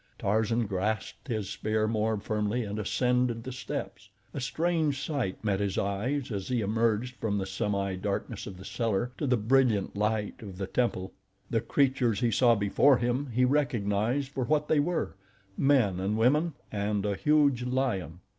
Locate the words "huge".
17.15-17.63